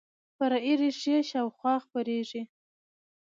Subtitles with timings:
[0.37, 2.41] فرعي ریښې شاوخوا خپریږي